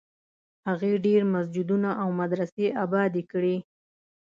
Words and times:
هغې 0.69 0.91
ډېر 1.05 1.21
مسجدونه 1.33 1.89
او 2.01 2.07
مدرسې 2.19 2.65
ابادي 2.83 3.23
کړې. 3.31 3.55